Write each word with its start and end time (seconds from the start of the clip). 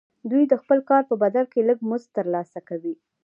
دوی 0.29 0.43
د 0.47 0.53
خپل 0.61 0.79
کار 0.89 1.03
په 1.09 1.15
بدل 1.23 1.45
کې 1.53 1.67
لږ 1.69 1.77
مزد 1.89 2.09
ترلاسه 2.17 2.59
کوي 2.69 2.95